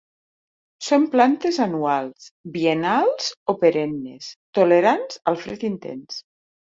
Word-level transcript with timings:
Són 0.85 1.03
plantes 1.15 1.57
anuals, 1.65 2.29
biennals 2.55 3.27
o 3.53 3.55
perennes, 3.65 4.31
tolerants 4.61 5.21
al 5.33 5.39
fred 5.45 5.67
intens. 5.71 6.19